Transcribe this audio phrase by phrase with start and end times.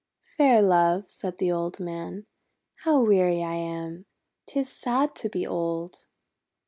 [0.35, 2.25] "Fair Love," said the old man,
[2.77, 4.07] "how weary I am!
[4.47, 6.07] 'Tis sad to be old."